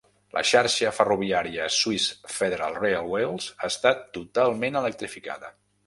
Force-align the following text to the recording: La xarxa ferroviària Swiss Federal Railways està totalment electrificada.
La 0.35 0.41
xarxa 0.51 0.91
ferroviària 0.99 1.67
Swiss 1.77 2.09
Federal 2.39 2.81
Railways 2.81 3.53
està 3.71 3.97
totalment 4.19 4.85
electrificada. 4.85 5.59